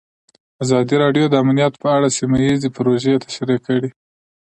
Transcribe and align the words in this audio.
ازادي 0.63 0.95
راډیو 1.03 1.25
د 1.29 1.33
امنیت 1.43 1.73
په 1.81 1.87
اړه 1.95 2.07
سیمه 2.17 2.37
ییزې 2.45 2.69
پروژې 2.75 3.15
تشریح 3.27 3.59
کړې. 3.67 3.89